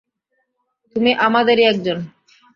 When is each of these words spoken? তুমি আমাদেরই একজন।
তুমি 0.95 1.11
আমাদেরই 1.19 1.63
একজন। 1.63 1.97